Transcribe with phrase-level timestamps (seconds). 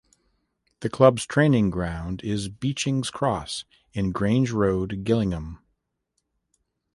[0.79, 5.59] The club's training ground is Beechings Cross, in Grange Road, Gillingham.